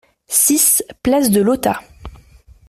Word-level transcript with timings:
six 0.25 0.81
place 1.03 1.29
de 1.29 1.41
Lautat 1.43 1.79